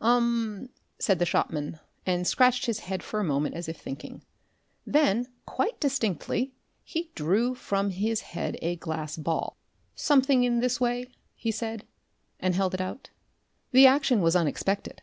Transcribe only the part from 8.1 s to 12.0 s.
head a glass ball. "Something in this way?" he said,